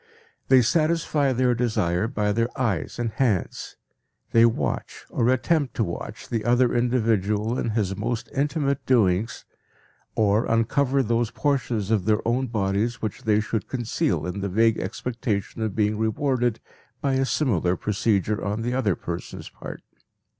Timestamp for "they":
0.47-0.63, 4.31-4.45, 13.25-13.39